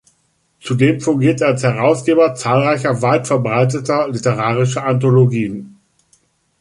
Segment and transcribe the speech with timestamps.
[0.59, 5.77] Zudem fungierte er als Herausgeber zahlreicher weit verbreiteter literarischer Anthologien.